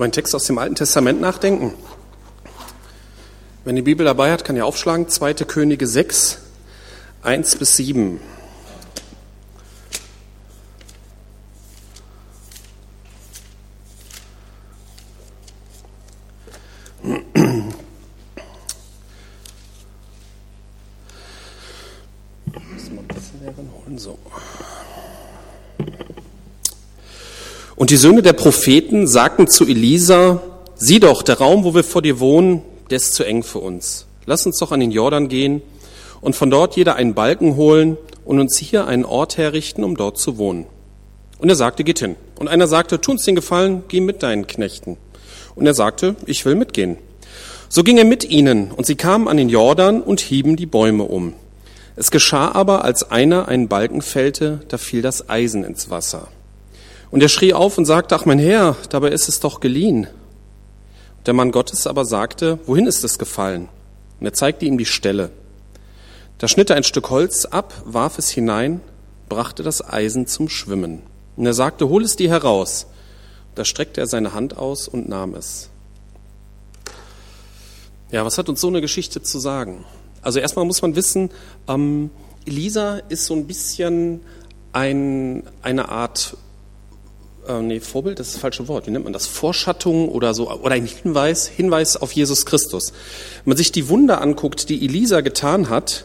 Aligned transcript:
über 0.00 0.06
einen 0.06 0.12
Text 0.12 0.34
aus 0.34 0.44
dem 0.44 0.56
Alten 0.56 0.76
Testament 0.76 1.20
nachdenken. 1.20 1.74
Wenn 3.66 3.76
die 3.76 3.82
Bibel 3.82 4.06
dabei 4.06 4.32
hat, 4.32 4.46
kann 4.46 4.56
ihr 4.56 4.64
aufschlagen. 4.64 5.10
2. 5.10 5.34
Könige 5.34 5.86
6, 5.86 6.38
1 7.22 7.56
bis 7.56 7.76
7. 7.76 8.18
So. 23.96 24.18
Und 27.90 27.94
die 27.94 28.02
Söhne 28.02 28.22
der 28.22 28.34
Propheten 28.34 29.08
sagten 29.08 29.48
zu 29.48 29.66
Elisa, 29.66 30.40
sieh 30.76 31.00
doch, 31.00 31.24
der 31.24 31.38
Raum, 31.38 31.64
wo 31.64 31.74
wir 31.74 31.82
vor 31.82 32.02
dir 32.02 32.20
wohnen, 32.20 32.62
der 32.88 32.98
ist 32.98 33.14
zu 33.14 33.24
eng 33.24 33.42
für 33.42 33.58
uns. 33.58 34.06
Lass 34.26 34.46
uns 34.46 34.58
doch 34.58 34.70
an 34.70 34.78
den 34.78 34.92
Jordan 34.92 35.26
gehen 35.26 35.60
und 36.20 36.36
von 36.36 36.52
dort 36.52 36.76
jeder 36.76 36.94
einen 36.94 37.14
Balken 37.14 37.56
holen 37.56 37.96
und 38.24 38.38
uns 38.38 38.56
hier 38.58 38.86
einen 38.86 39.04
Ort 39.04 39.38
herrichten, 39.38 39.82
um 39.82 39.96
dort 39.96 40.18
zu 40.18 40.38
wohnen. 40.38 40.66
Und 41.40 41.48
er 41.48 41.56
sagte, 41.56 41.82
geht 41.82 41.98
hin. 41.98 42.14
Und 42.38 42.46
einer 42.46 42.68
sagte, 42.68 43.00
tu 43.00 43.10
uns 43.10 43.24
den 43.24 43.34
Gefallen, 43.34 43.82
geh 43.88 43.98
mit 43.98 44.22
deinen 44.22 44.46
Knechten. 44.46 44.96
Und 45.56 45.66
er 45.66 45.74
sagte, 45.74 46.14
ich 46.26 46.44
will 46.44 46.54
mitgehen. 46.54 46.96
So 47.68 47.82
ging 47.82 47.98
er 47.98 48.04
mit 48.04 48.22
ihnen, 48.22 48.70
und 48.70 48.86
sie 48.86 48.94
kamen 48.94 49.26
an 49.26 49.36
den 49.36 49.48
Jordan 49.48 50.00
und 50.00 50.20
hieben 50.20 50.54
die 50.54 50.66
Bäume 50.66 51.02
um. 51.02 51.32
Es 51.96 52.12
geschah 52.12 52.52
aber, 52.52 52.84
als 52.84 53.10
einer 53.10 53.48
einen 53.48 53.66
Balken 53.66 54.00
fällte, 54.00 54.60
da 54.68 54.78
fiel 54.78 55.02
das 55.02 55.28
Eisen 55.28 55.64
ins 55.64 55.90
Wasser. 55.90 56.28
Und 57.10 57.22
er 57.22 57.28
schrie 57.28 57.52
auf 57.52 57.76
und 57.76 57.86
sagte, 57.86 58.14
ach 58.14 58.24
mein 58.24 58.38
Herr, 58.38 58.76
dabei 58.90 59.10
ist 59.10 59.28
es 59.28 59.40
doch 59.40 59.60
geliehen. 59.60 60.06
Der 61.26 61.34
Mann 61.34 61.50
Gottes 61.50 61.86
aber 61.86 62.04
sagte, 62.04 62.58
wohin 62.66 62.86
ist 62.86 63.04
es 63.04 63.18
gefallen? 63.18 63.68
Und 64.20 64.26
er 64.26 64.32
zeigte 64.32 64.64
ihm 64.64 64.78
die 64.78 64.86
Stelle. 64.86 65.30
Da 66.38 66.48
schnitt 66.48 66.70
er 66.70 66.76
ein 66.76 66.84
Stück 66.84 67.10
Holz 67.10 67.44
ab, 67.44 67.74
warf 67.84 68.18
es 68.18 68.30
hinein, 68.30 68.80
brachte 69.28 69.62
das 69.62 69.86
Eisen 69.86 70.26
zum 70.26 70.48
Schwimmen. 70.48 71.02
Und 71.36 71.46
er 71.46 71.54
sagte, 71.54 71.88
hol 71.88 72.02
es 72.04 72.16
dir 72.16 72.30
heraus. 72.30 72.86
Da 73.54 73.64
streckte 73.64 74.00
er 74.00 74.06
seine 74.06 74.32
Hand 74.32 74.56
aus 74.56 74.88
und 74.88 75.08
nahm 75.08 75.34
es. 75.34 75.68
Ja, 78.10 78.24
was 78.24 78.38
hat 78.38 78.48
uns 78.48 78.60
so 78.60 78.68
eine 78.68 78.80
Geschichte 78.80 79.22
zu 79.22 79.38
sagen? 79.38 79.84
Also 80.22 80.38
erstmal 80.38 80.64
muss 80.64 80.82
man 80.82 80.96
wissen, 80.96 81.30
ähm, 81.68 82.10
Elisa 82.46 82.96
ist 83.08 83.26
so 83.26 83.34
ein 83.34 83.46
bisschen 83.46 84.20
ein, 84.72 85.44
eine 85.62 85.88
Art, 85.88 86.36
äh, 87.58 87.62
nee, 87.62 87.80
Vorbild, 87.80 88.18
das 88.18 88.28
ist 88.28 88.34
das 88.34 88.40
falsche 88.40 88.68
Wort, 88.68 88.86
wie 88.86 88.90
nennt 88.90 89.04
man 89.04 89.12
das? 89.12 89.26
Vorschattung 89.26 90.08
oder 90.08 90.34
so, 90.34 90.50
oder 90.50 90.74
ein 90.74 90.86
Hinweis, 90.86 91.46
Hinweis 91.46 91.96
auf 91.96 92.12
Jesus 92.12 92.46
Christus. 92.46 92.92
Wenn 93.44 93.50
man 93.50 93.56
sich 93.56 93.72
die 93.72 93.88
Wunder 93.88 94.20
anguckt, 94.20 94.68
die 94.68 94.84
Elisa 94.84 95.20
getan 95.20 95.68
hat, 95.68 96.04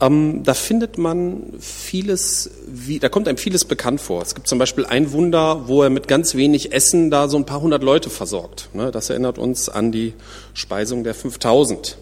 ähm, 0.00 0.42
da 0.42 0.54
findet 0.54 0.98
man 0.98 1.54
vieles, 1.60 2.50
wie, 2.66 2.98
da 2.98 3.08
kommt 3.08 3.28
einem 3.28 3.38
vieles 3.38 3.64
bekannt 3.64 4.00
vor. 4.00 4.22
Es 4.22 4.34
gibt 4.34 4.48
zum 4.48 4.58
Beispiel 4.58 4.84
ein 4.86 5.12
Wunder, 5.12 5.68
wo 5.68 5.82
er 5.82 5.90
mit 5.90 6.08
ganz 6.08 6.34
wenig 6.34 6.72
Essen 6.72 7.10
da 7.10 7.28
so 7.28 7.36
ein 7.36 7.46
paar 7.46 7.60
hundert 7.60 7.82
Leute 7.82 8.10
versorgt. 8.10 8.70
Ne, 8.72 8.90
das 8.90 9.10
erinnert 9.10 9.38
uns 9.38 9.68
an 9.68 9.92
die 9.92 10.14
Speisung 10.52 11.04
der 11.04 11.14
5000. 11.14 11.96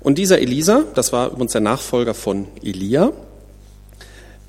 Und 0.00 0.18
dieser 0.18 0.40
Elisa, 0.40 0.84
das 0.94 1.12
war 1.12 1.28
übrigens 1.28 1.52
der 1.52 1.60
Nachfolger 1.60 2.14
von 2.14 2.48
Elia, 2.62 3.12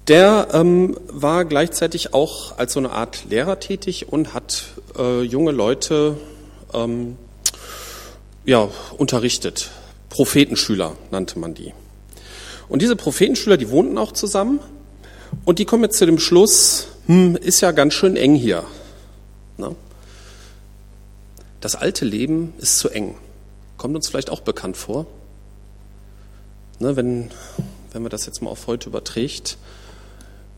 der 0.07 0.49
ähm, 0.51 0.97
war 1.07 1.45
gleichzeitig 1.45 2.13
auch 2.13 2.57
als 2.57 2.73
so 2.73 2.79
eine 2.79 2.91
Art 2.91 3.25
Lehrer 3.29 3.59
tätig 3.59 4.11
und 4.11 4.33
hat 4.33 4.65
äh, 4.97 5.21
junge 5.21 5.51
Leute 5.51 6.17
ähm, 6.73 7.17
ja, 8.45 8.67
unterrichtet. 8.97 9.71
Prophetenschüler 10.09 10.95
nannte 11.11 11.39
man 11.39 11.53
die. 11.53 11.73
Und 12.67 12.81
diese 12.81 12.95
Prophetenschüler, 12.95 13.57
die 13.57 13.69
wohnten 13.69 13.97
auch 13.97 14.11
zusammen 14.11 14.59
und 15.45 15.59
die 15.59 15.65
kommen 15.65 15.83
jetzt 15.83 15.97
zu 15.97 16.05
dem 16.05 16.19
Schluss, 16.19 16.87
hm, 17.07 17.35
ist 17.35 17.61
ja 17.61 17.71
ganz 17.71 17.93
schön 17.93 18.15
eng 18.15 18.35
hier. 18.35 18.63
Ne? 19.57 19.75
Das 21.61 21.75
alte 21.75 22.03
Leben 22.03 22.53
ist 22.57 22.77
zu 22.77 22.89
eng. 22.89 23.15
Kommt 23.77 23.95
uns 23.95 24.09
vielleicht 24.09 24.29
auch 24.29 24.41
bekannt 24.41 24.75
vor. 24.77 25.05
Ne, 26.79 26.95
wenn, 26.95 27.31
wenn 27.91 28.01
man 28.01 28.09
das 28.09 28.25
jetzt 28.25 28.41
mal 28.41 28.49
auf 28.49 28.67
heute 28.67 28.89
überträgt, 28.89 29.57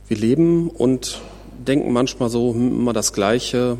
wir 0.07 0.17
leben 0.17 0.69
und 0.69 1.21
denken 1.57 1.91
manchmal 1.91 2.29
so 2.29 2.53
hm, 2.53 2.79
immer 2.79 2.93
das 2.93 3.13
Gleiche. 3.13 3.77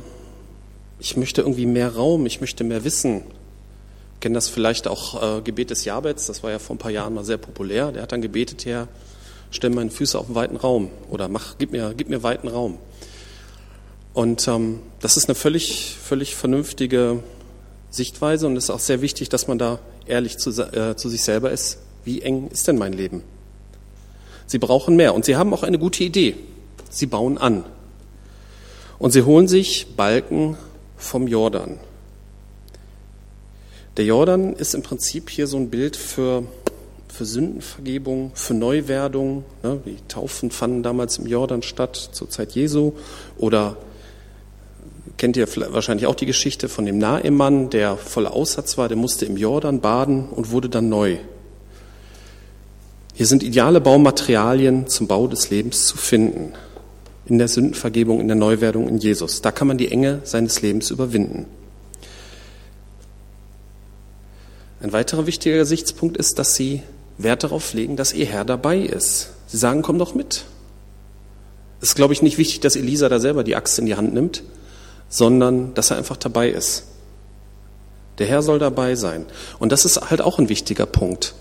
Ich 1.00 1.18
möchte 1.18 1.41
irgendwie 1.41 1.66
mehr 1.66 1.96
Raum, 1.96 2.25
ich 2.25 2.41
möchte 2.41 2.63
mehr 2.63 2.84
Wissen. 2.84 3.24
Kennen 4.19 4.34
das 4.34 4.50
vielleicht 4.50 4.88
auch 4.88 5.40
äh, 5.40 5.41
Gebet 5.41 5.69
des 5.69 5.85
Jabets, 5.85 6.25
das 6.28 6.41
war 6.41 6.52
ja 6.52 6.59
vor 6.59 6.75
ein 6.75 6.80
paar 6.80 6.91
Jahren 6.91 7.14
mal 7.14 7.25
sehr 7.25 7.38
populär. 7.38 7.91
Der 7.91 8.03
hat 8.03 8.12
dann 8.12 8.22
gebetet, 8.22 8.66
Herr, 8.66 8.88
stell 9.52 9.69
meine 9.69 9.91
Füße 9.91 10.18
auf 10.18 10.28
einen 10.28 10.35
weiten 10.35 10.56
Raum 10.56 10.90
oder 11.09 11.28
mach, 11.28 11.58
gib 11.58 11.72
mir, 11.72 11.94
gib 11.96 12.09
mir 12.09 12.24
weiten 12.24 12.47
Raum. 12.47 12.78
Und 14.14 14.47
ähm, 14.47 14.80
das 15.02 15.18
ist 15.18 15.28
eine 15.28 15.35
völlig, 15.35 15.97
völlig 16.02 16.35
vernünftige 16.35 17.19
Sichtweise 17.90 18.47
und 18.47 18.56
es 18.56 18.66
ist 18.66 18.69
auch 18.69 18.80
sehr 18.80 19.02
wichtig, 19.02 19.30
dass 19.30 19.47
man 19.47 19.58
da 19.58 19.80
ehrlich 20.06 20.38
zu, 20.38 20.50
äh, 20.50 20.96
zu 20.96 21.09
sich 21.09 21.22
selber 21.22 21.52
ist 21.52 21.80
wie 22.06 22.22
eng 22.22 22.47
ist 22.50 22.68
denn 22.68 22.78
mein 22.78 22.94
Leben? 22.94 23.24
Sie 24.48 24.60
brauchen 24.60 24.96
mehr 24.96 25.16
und 25.16 25.26
sie 25.26 25.36
haben 25.36 25.54
auch 25.54 25.64
eine 25.64 25.80
gute 25.80 26.04
Idee. 26.04 26.36
Sie 26.90 27.08
bauen 27.08 27.38
an. 27.38 27.66
Und 29.00 29.12
sie 29.12 29.24
holen 29.24 29.48
sich 29.48 29.96
Balken 29.96 30.58
vom 30.98 31.28
Jordan. 31.28 31.80
Der 33.98 34.06
Jordan 34.06 34.54
ist 34.54 34.76
im 34.76 34.84
Prinzip 34.84 35.30
hier 35.30 35.48
so 35.48 35.58
ein 35.58 35.70
Bild 35.70 35.96
für, 35.96 36.44
für 37.08 37.26
Sündenvergebung, 37.26 38.32
für 38.34 38.54
Neuwerdung. 38.54 39.46
Ne? 39.64 39.80
Die 39.86 39.98
Taufen 40.08 40.52
fanden 40.52 40.84
damals 40.84 41.18
im 41.18 41.28
Jordan 41.28 41.62
statt, 41.62 41.96
zur 42.12 42.30
Zeit 42.30 42.54
Jesu. 42.54 42.94
Oder 43.38 43.78
kennt 45.18 45.38
ihr 45.38 45.48
wahrscheinlich 45.72 46.08
auch 46.08 46.16
die 46.16 46.26
Geschichte 46.26 46.68
von 46.68 46.86
dem 46.86 46.98
Naemann, 46.98 47.70
der 47.70 47.96
voller 47.96 48.34
Aussatz 48.34 48.78
war, 48.78 48.90
der 48.90 48.98
musste 48.98 49.26
im 49.26 49.38
Jordan 49.38 49.80
baden 49.80 50.28
und 50.30 50.52
wurde 50.52 50.70
dann 50.70 50.90
neu. 50.90 51.18
Hier 53.16 53.26
sind 53.26 53.44
ideale 53.44 53.80
Baumaterialien 53.80 54.88
zum 54.88 55.08
Bau 55.08 55.28
des 55.28 55.50
Lebens 55.50 55.86
zu 55.86 55.96
finden. 55.96 56.52
In 57.26 57.38
der 57.38 57.48
Sündenvergebung, 57.48 58.20
in 58.20 58.28
der 58.28 58.36
Neuwerdung 58.36 58.90
in 58.90 58.98
Jesus. 58.98 59.42
Da 59.42 59.52
kann 59.52 59.70
man 59.70 59.78
die 59.78 59.90
Enge 59.90 60.20
seines 60.26 60.62
Lebens 60.62 60.92
überwinden. 60.92 61.46
Ein 64.81 64.92
weiterer 64.92 65.26
wichtiger 65.26 65.56
Gesichtspunkt 65.58 66.18
ist, 66.18 66.38
dass 66.38 66.56
sie 66.56 66.84
Wert 67.18 67.46
darauf 67.46 67.74
legen, 67.74 67.96
dass 67.96 68.14
ihr 68.14 68.26
Herr 68.26 68.44
dabei 68.44 68.80
ist. 68.80 69.30
Sie 69.47 69.58
sagen, 69.58 69.82
komm 69.82 69.97
doch 69.97 70.14
mit. 70.14 70.44
Es 71.80 71.90
ist, 71.90 71.96
glaube 71.96 72.14
ich, 72.14 72.22
nicht 72.22 72.38
wichtig, 72.38 72.59
dass 72.59 72.76
Elisa 72.76 73.08
da 73.08 73.20
selber 73.20 73.46
die 73.46 73.56
Axt 73.56 73.80
in 73.80 73.86
die 73.86 73.96
Hand 73.96 74.14
nimmt, 74.14 74.44
sondern 75.08 75.74
dass 75.74 75.90
er 75.90 75.97
einfach 75.97 76.18
dabei 76.18 76.50
ist. 76.50 76.84
Der 78.18 78.28
Herr 78.28 78.42
soll 78.42 78.59
dabei 78.59 78.96
sein. 78.96 79.26
Und 79.58 79.72
das 79.72 79.86
ist 79.86 80.09
halt 80.09 80.22
auch 80.22 80.38
ein 80.38 80.50
wichtiger 80.50 80.86
Punkt. 80.86 81.34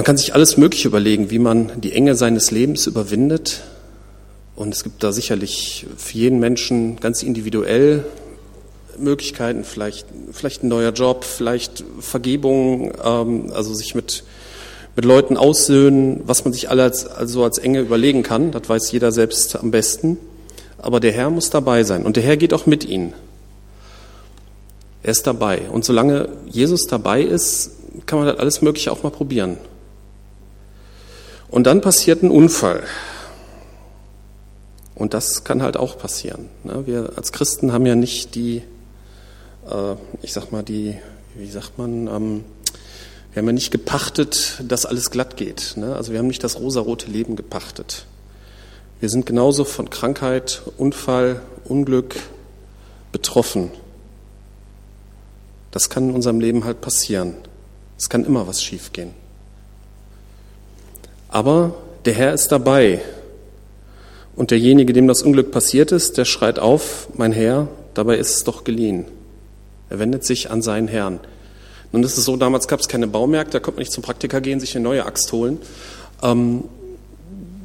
Man 0.00 0.06
kann 0.06 0.16
sich 0.16 0.32
alles 0.32 0.56
Mögliche 0.56 0.88
überlegen, 0.88 1.30
wie 1.30 1.38
man 1.38 1.78
die 1.78 1.92
Enge 1.92 2.14
seines 2.14 2.50
Lebens 2.50 2.86
überwindet. 2.86 3.60
Und 4.56 4.72
es 4.72 4.82
gibt 4.82 5.02
da 5.02 5.12
sicherlich 5.12 5.86
für 5.94 6.16
jeden 6.16 6.40
Menschen 6.40 6.98
ganz 7.00 7.22
individuell 7.22 8.06
Möglichkeiten, 8.96 9.62
vielleicht, 9.62 10.06
vielleicht 10.32 10.62
ein 10.62 10.68
neuer 10.68 10.92
Job, 10.92 11.24
vielleicht 11.24 11.84
Vergebung, 11.98 12.94
ähm, 13.04 13.52
also 13.52 13.74
sich 13.74 13.94
mit, 13.94 14.24
mit 14.96 15.04
Leuten 15.04 15.36
aussöhnen, 15.36 16.22
was 16.24 16.46
man 16.46 16.54
sich 16.54 16.70
alle 16.70 16.84
als, 16.84 17.06
also 17.06 17.44
als 17.44 17.58
Enge 17.58 17.80
überlegen 17.80 18.22
kann. 18.22 18.52
Das 18.52 18.66
weiß 18.66 18.90
jeder 18.92 19.12
selbst 19.12 19.54
am 19.56 19.70
besten. 19.70 20.16
Aber 20.78 21.00
der 21.00 21.12
Herr 21.12 21.28
muss 21.28 21.50
dabei 21.50 21.84
sein 21.84 22.06
und 22.06 22.16
der 22.16 22.22
Herr 22.22 22.38
geht 22.38 22.54
auch 22.54 22.64
mit 22.64 22.86
ihnen. 22.86 23.12
Er 25.02 25.10
ist 25.10 25.26
dabei. 25.26 25.68
Und 25.70 25.84
solange 25.84 26.30
Jesus 26.48 26.86
dabei 26.86 27.20
ist, 27.20 27.72
kann 28.06 28.18
man 28.18 28.28
das 28.28 28.38
alles 28.38 28.62
Mögliche 28.62 28.92
auch 28.92 29.02
mal 29.02 29.10
probieren. 29.10 29.58
Und 31.50 31.66
dann 31.66 31.80
passiert 31.80 32.22
ein 32.22 32.30
Unfall. 32.30 32.84
Und 34.94 35.14
das 35.14 35.44
kann 35.44 35.62
halt 35.62 35.76
auch 35.76 35.98
passieren. 35.98 36.48
Ne? 36.62 36.86
Wir 36.86 37.12
als 37.16 37.32
Christen 37.32 37.72
haben 37.72 37.86
ja 37.86 37.96
nicht 37.96 38.34
die, 38.34 38.62
äh, 39.68 39.94
ich 40.22 40.32
sag 40.32 40.52
mal, 40.52 40.62
die, 40.62 40.96
wie 41.34 41.50
sagt 41.50 41.78
man, 41.78 42.06
ähm, 42.06 42.44
wir 43.32 43.40
haben 43.40 43.46
ja 43.46 43.52
nicht 43.52 43.70
gepachtet, 43.70 44.62
dass 44.62 44.86
alles 44.86 45.10
glatt 45.10 45.36
geht. 45.36 45.74
Ne? 45.76 45.96
Also 45.96 46.12
wir 46.12 46.18
haben 46.18 46.26
nicht 46.26 46.44
das 46.44 46.60
rosarote 46.60 47.10
Leben 47.10 47.34
gepachtet. 47.34 48.06
Wir 49.00 49.08
sind 49.08 49.26
genauso 49.26 49.64
von 49.64 49.88
Krankheit, 49.90 50.62
Unfall, 50.76 51.40
Unglück 51.64 52.16
betroffen. 53.10 53.70
Das 55.70 55.88
kann 55.88 56.10
in 56.10 56.14
unserem 56.14 56.40
Leben 56.40 56.64
halt 56.64 56.80
passieren. 56.80 57.34
Es 57.98 58.08
kann 58.08 58.24
immer 58.24 58.46
was 58.46 58.62
schiefgehen. 58.62 59.14
Aber 61.30 61.74
der 62.04 62.14
Herr 62.14 62.34
ist 62.34 62.48
dabei. 62.48 63.00
Und 64.36 64.50
derjenige, 64.50 64.92
dem 64.92 65.06
das 65.06 65.22
Unglück 65.22 65.50
passiert 65.50 65.92
ist, 65.92 66.18
der 66.18 66.24
schreit 66.24 66.58
auf, 66.58 67.08
mein 67.16 67.32
Herr, 67.32 67.68
dabei 67.94 68.16
ist 68.16 68.36
es 68.36 68.44
doch 68.44 68.64
geliehen. 68.64 69.04
Er 69.88 69.98
wendet 69.98 70.24
sich 70.24 70.50
an 70.50 70.62
seinen 70.62 70.88
Herrn. 70.88 71.20
Nun 71.92 72.04
ist 72.04 72.16
es 72.16 72.24
so, 72.24 72.36
damals 72.36 72.68
gab 72.68 72.80
es 72.80 72.88
keine 72.88 73.06
Baumärkte, 73.08 73.52
da 73.52 73.60
konnte 73.60 73.78
man 73.78 73.82
nicht 73.82 73.92
zum 73.92 74.02
Praktiker 74.02 74.40
gehen, 74.40 74.60
sich 74.60 74.76
eine 74.76 74.84
neue 74.84 75.06
Axt 75.06 75.32
holen. 75.32 75.58
Ähm, 76.22 76.64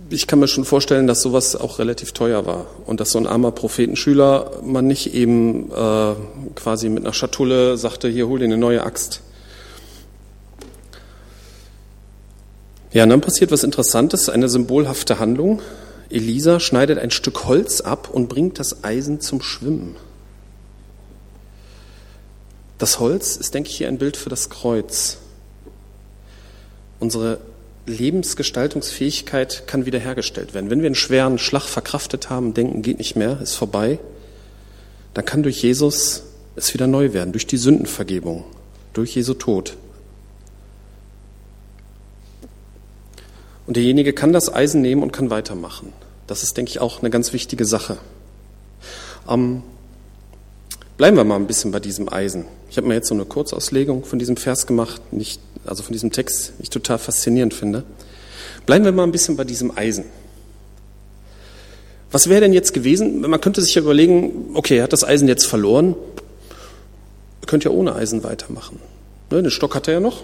ich 0.10 0.28
kann 0.28 0.40
mir 0.40 0.48
schon 0.48 0.66
vorstellen, 0.66 1.08
dass 1.08 1.22
sowas 1.22 1.56
auch 1.56 1.80
relativ 1.80 2.12
teuer 2.12 2.46
war 2.46 2.66
und 2.86 3.00
dass 3.00 3.12
so 3.12 3.20
ein 3.20 3.28
armer 3.28 3.52
Prophetenschüler 3.52 4.52
man 4.64 4.88
nicht 4.88 5.14
eben 5.14 5.72
äh, 5.72 6.14
quasi 6.56 6.90
mit 6.90 7.04
einer 7.04 7.14
Schatulle 7.14 7.78
sagte, 7.78 8.08
hier 8.08 8.28
hol 8.28 8.40
dir 8.40 8.46
eine 8.46 8.58
neue 8.58 8.84
Axt. 8.84 9.22
Ja, 12.96 13.04
und 13.04 13.10
dann 13.10 13.20
passiert 13.20 13.52
was 13.52 13.66
Interessantes, 13.66 14.30
eine 14.30 14.48
symbolhafte 14.48 15.20
Handlung. 15.20 15.62
Elisa 16.10 16.62
schneidet 16.62 16.98
ein 16.98 17.12
Stück 17.12 17.44
Holz 17.44 17.82
ab 17.82 18.10
und 18.10 18.30
bringt 18.30 18.58
das 18.58 18.86
Eisen 18.86 19.20
zum 19.20 19.42
Schwimmen. 19.42 19.98
Das 22.78 23.02
Holz 23.02 23.36
ist, 23.36 23.54
denke 23.54 23.70
ich, 23.70 23.76
hier 23.76 23.90
ein 23.90 23.98
Bild 23.98 24.16
für 24.16 24.30
das 24.30 24.50
Kreuz. 24.50 25.18
Unsere 27.02 27.40
Lebensgestaltungsfähigkeit 27.86 29.68
kann 29.68 29.86
wiederhergestellt 29.86 30.54
werden. 30.54 30.70
Wenn 30.70 30.80
wir 30.80 30.86
einen 30.86 30.96
schweren 30.96 31.38
Schlag 31.38 31.64
verkraftet 31.64 32.30
haben, 32.30 32.54
denken, 32.54 32.82
geht 32.82 33.00
nicht 33.00 33.18
mehr, 33.18 33.42
ist 33.42 33.56
vorbei, 33.56 34.00
dann 35.14 35.26
kann 35.26 35.44
durch 35.44 35.62
Jesus 35.62 36.24
es 36.56 36.74
wieder 36.74 36.88
neu 36.88 37.12
werden, 37.12 37.34
durch 37.34 37.46
die 37.46 37.58
Sündenvergebung, 37.58 38.46
durch 38.94 39.18
Jesu 39.18 39.34
Tod. 39.34 39.76
Und 43.68 43.78
derjenige 43.78 44.14
kann 44.14 44.34
das 44.34 44.54
Eisen 44.54 44.82
nehmen 44.82 45.02
und 45.02 45.12
kann 45.12 45.30
weitermachen. 45.30 45.94
Das 46.28 46.44
ist, 46.44 46.58
denke 46.58 46.70
ich, 46.70 46.80
auch 46.80 47.02
eine 47.02 47.10
ganz 47.10 47.34
wichtige 47.34 47.66
Sache. 47.66 47.98
Ähm, 49.30 49.64
bleiben 50.98 51.18
wir 51.18 51.24
mal 51.24 51.36
ein 51.36 51.48
bisschen 51.48 51.72
bei 51.72 51.80
diesem 51.80 52.12
Eisen. 52.12 52.46
Ich 52.70 52.78
habe 52.78 52.88
mir 52.88 52.96
jetzt 52.96 53.08
so 53.08 53.16
eine 53.16 53.26
Kurzauslegung 53.26 54.06
von 54.06 54.20
diesem 54.20 54.38
Vers 54.38 54.68
gemacht, 54.68 55.02
nicht, 55.14 55.40
also 55.66 55.84
von 55.84 55.94
diesem 55.94 56.12
Text, 56.12 56.54
ich 56.60 56.70
total 56.70 56.98
faszinierend 56.98 57.54
finde. 57.54 57.84
Bleiben 58.66 58.86
wir 58.86 58.92
mal 58.92 59.04
ein 59.04 59.12
bisschen 59.12 59.36
bei 59.36 59.44
diesem 59.44 59.76
Eisen. 59.78 60.06
Was 62.12 62.30
wäre 62.30 62.42
denn 62.42 62.54
jetzt 62.54 62.74
gewesen? 62.74 63.22
Man 63.22 63.42
könnte 63.42 63.62
sich 63.62 63.76
ja 63.76 63.82
überlegen, 63.82 64.52
okay, 64.54 64.78
er 64.78 64.84
hat 64.84 64.94
das 64.94 65.04
Eisen 65.04 65.28
jetzt 65.28 65.46
verloren, 65.46 65.96
er 67.42 67.48
könnte 67.48 67.70
ja 67.70 67.76
ohne 67.76 67.96
Eisen 67.96 68.24
weitermachen. 68.24 68.80
Ne, 69.32 69.42
den 69.42 69.52
Stock 69.52 69.76
hat 69.76 69.88
er 69.88 69.96
ja 69.96 70.00
noch, 70.00 70.24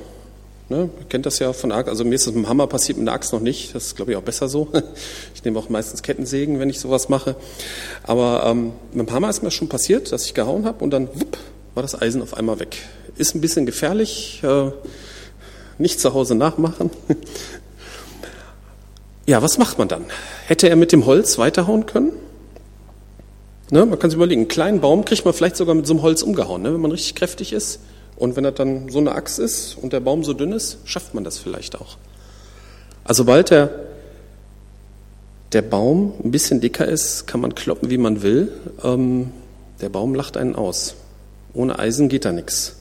Ne, 0.72 0.90
kennt 1.10 1.26
das 1.26 1.40
ja 1.40 1.52
von 1.52 1.74
Axt. 1.74 1.90
Also 1.90 2.06
mir 2.06 2.16
ist 2.16 2.28
das 2.28 2.34
mit 2.34 2.46
dem 2.46 2.48
Hammer 2.48 2.66
passiert, 2.66 2.98
mit 2.98 3.06
der 3.06 3.14
Axt 3.14 3.34
noch 3.34 3.42
nicht. 3.42 3.76
Das 3.76 3.88
ist, 3.88 3.98
glaube 3.98 4.12
ich, 4.12 4.18
auch 4.18 4.22
besser 4.22 4.48
so. 4.48 4.70
Ich 5.36 5.44
nehme 5.44 5.60
auch 5.60 5.68
meistens 5.68 6.02
Kettensägen, 6.02 6.60
wenn 6.60 6.70
ich 6.70 6.80
sowas 6.80 7.10
mache. 7.10 7.36
Aber 8.04 8.44
ähm, 8.46 8.72
mit 8.94 9.10
dem 9.10 9.14
Hammer 9.14 9.30
ist 9.30 9.44
mir 9.44 9.52
schon 9.52 9.68
passiert, 9.68 10.14
dass 10.14 10.24
ich 10.24 10.34
gehauen 10.34 10.64
habe 10.64 10.82
und 10.82 10.92
dann 10.92 11.10
wupp, 11.14 11.38
war 11.76 11.84
das 11.84 12.02
Eisen 12.02 12.22
auf 12.22 12.36
einmal 12.38 12.62
weg. 12.62 12.78
Ist 13.18 13.36
ein 13.36 13.42
bisschen 13.42 13.66
gefährlich. 13.66 14.40
Äh, 14.44 14.72
nicht 15.78 16.00
zu 16.00 16.14
Hause 16.14 16.36
nachmachen. 16.36 16.90
Ja, 19.28 19.42
was 19.44 19.60
macht 19.60 19.78
man 19.78 19.88
dann? 19.88 20.06
Hätte 20.48 20.68
er 20.68 20.76
mit 20.76 20.92
dem 20.92 21.06
Holz 21.06 21.38
weiterhauen 21.38 21.86
können? 21.86 22.12
Ne, 23.70 23.86
man 23.86 24.00
kann 24.00 24.10
sich 24.10 24.18
überlegen, 24.18 24.42
einen 24.42 24.48
kleinen 24.48 24.82
Baum 24.82 25.06
kriegt 25.06 25.24
man 25.24 25.34
vielleicht 25.34 25.56
sogar 25.56 25.76
mit 25.76 25.86
so 25.86 25.94
einem 25.94 26.02
Holz 26.02 26.24
umgehauen, 26.24 26.64
ne, 26.64 26.74
wenn 26.74 26.82
man 26.82 26.92
richtig 26.92 27.14
kräftig 27.16 27.54
ist. 27.54 27.80
Und 28.22 28.36
wenn 28.36 28.44
das 28.44 28.54
dann 28.54 28.88
so 28.90 29.00
eine 29.00 29.14
Axt 29.14 29.40
ist 29.40 29.76
und 29.82 29.94
der 29.94 30.00
Baum 30.00 30.24
so 30.24 30.34
dünn 30.34 30.52
ist, 30.52 30.78
schafft 30.86 31.16
man 31.16 31.24
das 31.24 31.40
vielleicht 31.40 31.76
auch. 31.82 31.98
Also 33.04 33.24
sobald 33.24 33.50
der, 33.50 33.72
der 35.54 35.64
Baum 35.64 36.14
ein 36.24 36.30
bisschen 36.30 36.62
dicker 36.62 36.86
ist, 36.88 37.26
kann 37.26 37.42
man 37.42 37.56
kloppen, 37.56 37.90
wie 37.90 37.98
man 37.98 38.22
will. 38.22 38.52
Ähm, 38.84 39.32
der 39.82 39.90
Baum 39.90 40.14
lacht 40.14 40.38
einen 40.38 40.56
aus. 40.56 40.94
Ohne 41.56 41.80
Eisen 41.80 42.10
geht 42.10 42.24
da 42.24 42.32
nichts. 42.32 42.76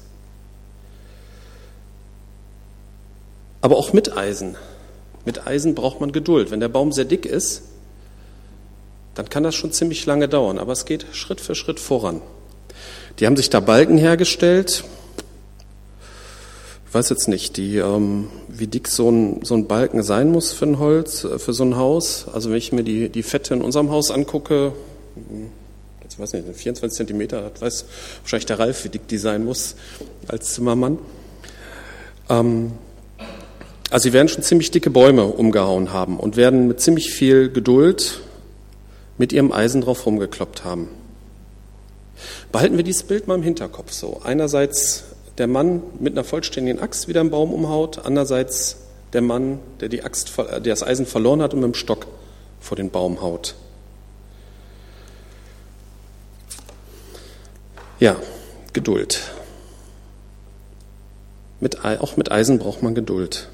Aber 3.62 3.78
auch 3.78 3.94
mit 3.94 4.14
Eisen. 4.14 4.56
Mit 5.24 5.46
Eisen 5.46 5.74
braucht 5.74 6.02
man 6.02 6.12
Geduld. 6.12 6.50
Wenn 6.50 6.60
der 6.60 6.68
Baum 6.68 6.92
sehr 6.92 7.06
dick 7.06 7.24
ist, 7.24 7.62
dann 9.14 9.30
kann 9.30 9.42
das 9.42 9.54
schon 9.54 9.72
ziemlich 9.72 10.04
lange 10.04 10.28
dauern. 10.28 10.58
Aber 10.58 10.72
es 10.72 10.84
geht 10.84 11.06
Schritt 11.12 11.40
für 11.40 11.54
Schritt 11.54 11.80
voran. 11.80 12.20
Die 13.18 13.26
haben 13.26 13.38
sich 13.38 13.48
da 13.48 13.60
Balken 13.60 13.96
hergestellt, 13.96 14.84
ich 16.90 16.94
weiß 16.94 17.08
jetzt 17.10 17.28
nicht, 17.28 17.56
die, 17.56 17.76
ähm, 17.76 18.30
wie 18.48 18.66
dick 18.66 18.88
so 18.88 19.08
ein, 19.08 19.44
so 19.44 19.54
ein 19.54 19.68
Balken 19.68 20.02
sein 20.02 20.32
muss 20.32 20.50
für 20.50 20.66
ein 20.66 20.80
Holz, 20.80 21.22
äh, 21.22 21.38
für 21.38 21.52
so 21.52 21.62
ein 21.62 21.76
Haus. 21.76 22.26
Also 22.32 22.50
wenn 22.50 22.56
ich 22.56 22.72
mir 22.72 22.82
die, 22.82 23.08
die 23.08 23.22
Fette 23.22 23.54
in 23.54 23.62
unserem 23.62 23.92
Haus 23.92 24.10
angucke, 24.10 24.72
hm, 25.14 25.50
jetzt 26.02 26.18
weiß 26.18 26.34
ich 26.34 26.44
nicht, 26.44 26.58
24 26.58 26.96
Zentimeter, 26.96 27.48
das 27.48 27.62
weiß 27.62 27.84
wahrscheinlich 28.22 28.46
der 28.46 28.58
Ralf, 28.58 28.82
wie 28.82 28.88
dick 28.88 29.06
die 29.06 29.18
sein 29.18 29.44
muss 29.44 29.76
als 30.26 30.54
Zimmermann. 30.54 30.98
Ähm, 32.28 32.72
also 33.88 34.02
sie 34.02 34.12
werden 34.12 34.26
schon 34.26 34.42
ziemlich 34.42 34.72
dicke 34.72 34.90
Bäume 34.90 35.26
umgehauen 35.26 35.92
haben 35.92 36.18
und 36.18 36.36
werden 36.36 36.66
mit 36.66 36.80
ziemlich 36.80 37.12
viel 37.12 37.52
Geduld 37.52 38.20
mit 39.16 39.32
ihrem 39.32 39.52
Eisen 39.52 39.82
drauf 39.82 40.06
rumgekloppt 40.06 40.64
haben. 40.64 40.88
Behalten 42.50 42.76
wir 42.76 42.82
dieses 42.82 43.04
Bild 43.04 43.28
mal 43.28 43.36
im 43.36 43.44
Hinterkopf 43.44 43.92
so. 43.92 44.22
Einerseits 44.24 45.04
der 45.40 45.46
Mann 45.46 45.82
mit 45.98 46.12
einer 46.12 46.22
vollständigen 46.22 46.80
Axt 46.80 47.08
wieder 47.08 47.20
einen 47.20 47.30
Baum 47.30 47.54
umhaut, 47.54 48.04
andererseits 48.04 48.76
der 49.14 49.22
Mann, 49.22 49.58
der, 49.80 49.88
die 49.88 50.02
Axt, 50.02 50.36
der 50.36 50.60
das 50.60 50.82
Eisen 50.82 51.06
verloren 51.06 51.40
hat 51.40 51.54
und 51.54 51.60
mit 51.60 51.72
dem 51.72 51.74
Stock 51.74 52.06
vor 52.60 52.76
den 52.76 52.90
Baum 52.90 53.22
haut. 53.22 53.54
Ja, 57.98 58.16
Geduld. 58.74 59.30
Mit, 61.58 61.84
auch 61.86 62.18
mit 62.18 62.30
Eisen 62.30 62.58
braucht 62.58 62.82
man 62.82 62.94
Geduld. 62.94 63.48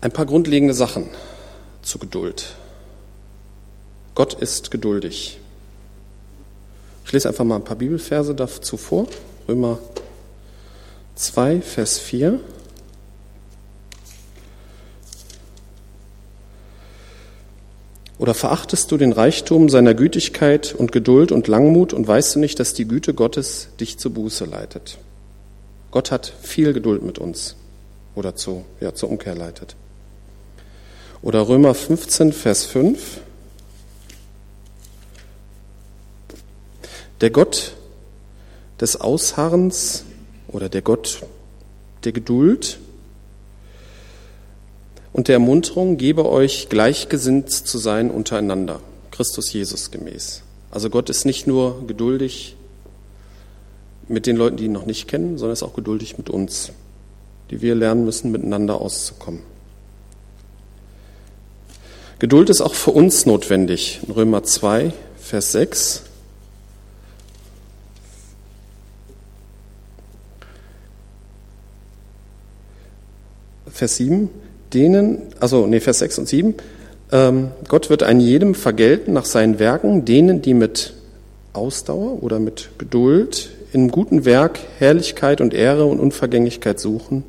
Ein 0.00 0.12
paar 0.12 0.24
grundlegende 0.24 0.72
Sachen 0.72 1.10
zu 1.82 1.98
Geduld. 1.98 2.54
Gott 4.14 4.34
ist 4.34 4.70
geduldig. 4.70 5.40
Ich 7.04 7.12
lese 7.12 7.28
einfach 7.28 7.44
mal 7.44 7.56
ein 7.56 7.64
paar 7.64 7.76
Bibelverse 7.76 8.34
dazu 8.34 8.76
vor. 8.76 9.06
Römer 9.48 9.78
2, 11.16 11.60
Vers 11.60 11.98
4. 11.98 12.40
Oder 18.18 18.34
verachtest 18.34 18.90
du 18.90 18.96
den 18.96 19.12
Reichtum 19.12 19.68
seiner 19.68 19.94
Gütigkeit 19.94 20.74
und 20.74 20.92
Geduld 20.92 21.32
und 21.32 21.48
Langmut 21.48 21.92
und 21.92 22.06
weißt 22.06 22.36
du 22.36 22.38
nicht, 22.38 22.60
dass 22.60 22.72
die 22.72 22.86
Güte 22.86 23.12
Gottes 23.12 23.68
dich 23.80 23.98
zur 23.98 24.14
Buße 24.14 24.44
leitet? 24.44 24.98
Gott 25.90 26.10
hat 26.10 26.32
viel 26.40 26.72
Geduld 26.72 27.02
mit 27.02 27.18
uns 27.18 27.56
oder 28.14 28.36
zu, 28.36 28.64
ja, 28.80 28.94
zur 28.94 29.10
Umkehr 29.10 29.34
leitet. 29.34 29.74
Oder 31.22 31.48
Römer 31.48 31.74
15, 31.74 32.32
Vers 32.32 32.64
5. 32.64 33.20
Der 37.24 37.30
Gott 37.30 37.72
des 38.82 39.00
Ausharrens 39.00 40.04
oder 40.46 40.68
der 40.68 40.82
Gott 40.82 41.22
der 42.04 42.12
Geduld 42.12 42.78
und 45.14 45.28
der 45.28 45.36
Ermunterung 45.36 45.96
gebe 45.96 46.28
euch 46.28 46.68
gleichgesinnt 46.68 47.48
zu 47.50 47.78
sein 47.78 48.10
untereinander, 48.10 48.80
Christus 49.10 49.50
Jesus 49.54 49.90
gemäß. 49.90 50.42
Also 50.70 50.90
Gott 50.90 51.08
ist 51.08 51.24
nicht 51.24 51.46
nur 51.46 51.86
geduldig 51.86 52.56
mit 54.06 54.26
den 54.26 54.36
Leuten, 54.36 54.58
die 54.58 54.66
ihn 54.66 54.72
noch 54.72 54.84
nicht 54.84 55.08
kennen, 55.08 55.38
sondern 55.38 55.54
ist 55.54 55.62
auch 55.62 55.74
geduldig 55.74 56.18
mit 56.18 56.28
uns, 56.28 56.72
die 57.50 57.62
wir 57.62 57.74
lernen 57.74 58.04
müssen, 58.04 58.32
miteinander 58.32 58.82
auszukommen. 58.82 59.40
Geduld 62.18 62.50
ist 62.50 62.60
auch 62.60 62.74
für 62.74 62.90
uns 62.90 63.24
notwendig. 63.24 64.00
In 64.06 64.12
Römer 64.12 64.42
2, 64.42 64.92
Vers 65.16 65.52
6 65.52 66.02
Vers 73.74 73.96
7, 73.96 74.30
denen, 74.72 75.18
also 75.40 75.66
nee, 75.66 75.80
Vers 75.80 75.98
6 75.98 76.20
und 76.20 76.28
7, 76.28 76.54
ähm, 77.10 77.48
Gott 77.66 77.90
wird 77.90 78.04
ein 78.04 78.20
jedem 78.20 78.54
vergelten 78.54 79.12
nach 79.12 79.24
seinen 79.24 79.58
Werken, 79.58 80.04
denen, 80.04 80.42
die 80.42 80.54
mit 80.54 80.94
Ausdauer 81.52 82.22
oder 82.22 82.38
mit 82.38 82.70
Geduld 82.78 83.50
in 83.72 83.90
guten 83.90 84.24
Werk 84.24 84.60
Herrlichkeit 84.78 85.40
und 85.40 85.54
Ehre 85.54 85.86
und 85.86 85.98
Unvergänglichkeit 85.98 86.78
suchen, 86.78 87.24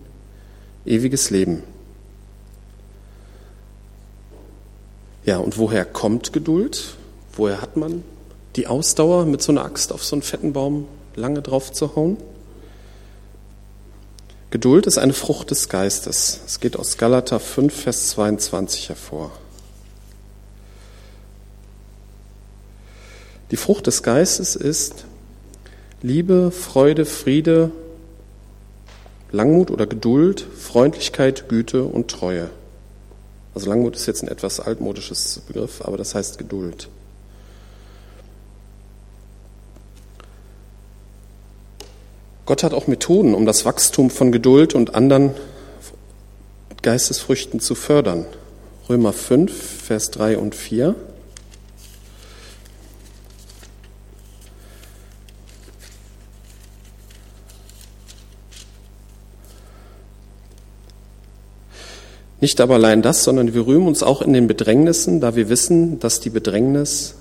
ewiges 0.86 1.32
Leben. 1.32 1.64
Ja, 5.26 5.38
und 5.38 5.58
woher 5.58 5.84
kommt 5.84 6.32
Geduld? 6.32 6.94
Woher 7.34 7.60
hat 7.60 7.76
man 7.76 8.04
die 8.56 8.68
Ausdauer, 8.68 9.26
mit 9.26 9.42
so 9.42 9.52
einer 9.52 9.66
Axt 9.66 9.92
auf 9.92 10.04
so 10.04 10.16
einen 10.16 10.22
fetten 10.22 10.54
Baum 10.54 10.86
lange 11.16 11.42
drauf 11.42 11.72
zu 11.72 11.96
hauen? 11.96 12.18
Geduld 14.56 14.88
ist 14.88 14.98
eine 14.98 15.12
Frucht 15.12 15.52
des 15.52 15.68
Geistes. 15.68 16.40
Es 16.46 16.62
geht 16.62 16.80
aus 16.80 16.98
Galater 16.98 17.42
5, 17.42 17.74
Vers 17.74 18.08
22 18.12 18.88
hervor. 18.88 19.34
Die 23.52 23.58
Frucht 23.58 23.88
des 23.88 24.02
Geistes 24.02 24.56
ist 24.56 25.04
Liebe, 26.02 26.52
Freude, 26.52 27.06
Friede, 27.06 27.72
Langmut 29.30 29.72
oder 29.72 29.88
Geduld, 29.88 30.48
Freundlichkeit, 30.58 31.50
Güte 31.50 31.84
und 31.84 32.10
Treue. 32.10 32.50
Also 33.54 33.68
Langmut 33.68 33.98
ist 33.98 34.06
jetzt 34.06 34.24
ein 34.24 34.30
etwas 34.30 34.62
altmodisches 34.62 35.42
Begriff, 35.46 35.82
aber 35.82 35.98
das 35.98 36.16
heißt 36.16 36.38
Geduld. 36.38 36.88
Gott 42.46 42.62
hat 42.62 42.76
auch 42.76 42.86
Methoden, 42.86 43.34
um 43.34 43.48
das 43.48 43.66
Wachstum 43.66 44.12
von 44.12 44.32
Geduld 44.32 44.76
und 44.76 44.94
anderen 44.94 45.32
Geistesfrüchten 46.84 47.60
zu 47.60 47.74
fördern. 47.74 48.26
Römer 48.88 49.14
5, 49.14 49.52
Vers 49.52 50.12
3 50.12 50.38
und 50.38 50.54
4. 50.54 50.94
Nicht 62.42 62.62
aber 62.62 62.76
allein 62.76 63.02
das, 63.02 63.24
sondern 63.24 63.56
wir 63.56 63.66
rühmen 63.66 63.88
uns 63.88 64.04
auch 64.04 64.22
in 64.22 64.34
den 64.34 64.46
Bedrängnissen, 64.46 65.20
da 65.20 65.36
wir 65.36 65.50
wissen, 65.50 66.00
dass 66.00 66.20
die 66.20 66.30
Bedrängnis 66.30 67.16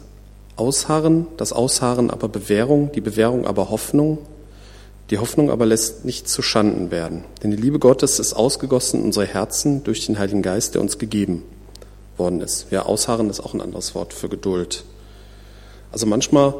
Ausharren, 0.57 1.29
das 1.39 1.55
Ausharren 1.55 2.11
aber 2.11 2.29
Bewährung, 2.29 2.93
die 2.93 3.01
Bewährung 3.01 3.47
aber 3.47 3.71
Hoffnung, 3.71 4.19
die 5.11 5.19
Hoffnung 5.19 5.51
aber 5.51 5.67
lässt 5.67 6.05
nicht 6.05 6.29
zu 6.29 6.43
Schanden 6.43 6.91
werden. 6.91 7.25
Denn 7.43 7.51
die 7.51 7.57
Liebe 7.57 7.79
Gottes 7.79 8.19
ist 8.19 8.35
ausgegossen 8.35 9.01
in 9.01 9.07
unsere 9.07 9.27
Herzen 9.27 9.85
durch 9.85 10.07
den 10.07 10.19
Heiligen 10.19 10.43
Geist, 10.43 10.75
der 10.75 10.81
uns 10.81 10.99
gegeben 10.99 11.43
worden 12.17 12.41
ist. 12.41 12.67
Ja, 12.71 12.87
Ausharren 12.87 13.29
ist 13.29 13.41
auch 13.41 13.55
ein 13.55 13.61
anderes 13.61 13.95
Wort 13.95 14.13
für 14.13 14.29
Geduld. 14.29 14.85
Also 15.93 16.07
manchmal 16.07 16.55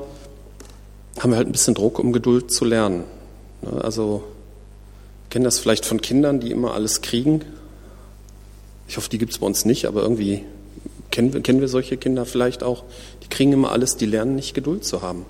haben 1.19 1.31
wir 1.31 1.37
halt 1.37 1.49
ein 1.49 1.53
bisschen 1.53 1.75
Druck, 1.75 1.99
um 1.99 2.13
Geduld 2.13 2.53
zu 2.53 2.65
lernen. 2.65 3.05
Ne, 3.63 3.83
also, 3.83 4.25
kennen 5.31 5.45
das 5.45 5.59
vielleicht 5.59 5.87
von 5.87 6.01
Kindern, 6.01 6.41
die 6.41 6.51
immer 6.51 6.75
alles 6.75 7.01
kriegen 7.01 7.43
ich 8.87 8.97
hoffe, 8.97 9.09
die 9.09 9.19
gibt 9.19 9.33
es 9.33 9.39
bei 9.39 9.47
uns 9.47 9.65
nicht, 9.65 9.87
aber 9.87 10.03
irgendwie 10.03 10.45
kennen 11.11 11.33
wir, 11.33 11.41
kennen 11.41 11.61
wir 11.61 11.69
solche 11.69 11.97
Kinder 11.97 12.27
vielleicht 12.27 12.63
auch. 12.63 12.85
Die 13.23 13.29
kriegen 13.29 13.53
immer 13.53 13.73
alles, 13.73 13.97
die 13.97 14.07
lernen 14.07 14.37
nicht 14.37 14.55
Geduld 14.55 14.85
zu 14.85 15.03
haben. 15.03 15.27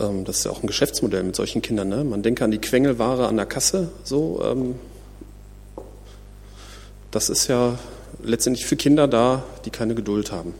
Ähm, 0.00 0.24
das 0.24 0.38
ist 0.38 0.44
ja 0.44 0.50
auch 0.50 0.62
ein 0.62 0.66
Geschäftsmodell 0.66 1.22
mit 1.22 1.36
solchen 1.36 1.62
Kindern. 1.62 1.88
Ne? 1.88 2.02
Man 2.04 2.22
denke 2.22 2.44
an 2.44 2.50
die 2.50 2.58
Quengelware 2.58 3.28
an 3.28 3.36
der 3.36 3.46
Kasse. 3.46 3.92
So, 4.02 4.42
ähm, 4.44 4.74
das 7.10 7.28
ist 7.28 7.48
ja 7.48 7.78
letztendlich 8.22 8.66
für 8.66 8.76
Kinder 8.76 9.06
da, 9.06 9.44
die 9.64 9.70
keine 9.70 9.94
Geduld 9.94 10.32
haben. 10.32 10.54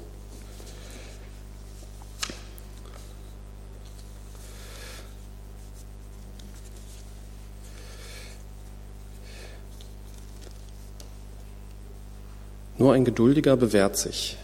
Nur 12.79 12.95
ein 12.95 13.05
Geduldiger 13.05 13.57
bewährt 13.57 13.99
sich. 13.99 14.39